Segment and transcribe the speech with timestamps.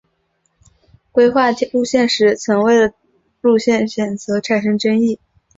[1.11, 2.95] 规划路线时曾为了
[3.39, 5.19] 路线选择产生争议。